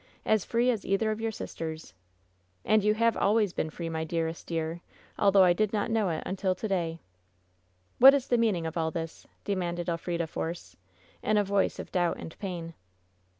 [0.25, 1.93] As free as either of your sisters!
[2.65, 4.81] And you have always been free, my dear est dear,
[5.19, 7.01] although I did not know it until to day."
[7.99, 10.75] "What is the meaning of all this?" demanded Elfrida Force,
[11.21, 12.73] in a voice of doubt and pain.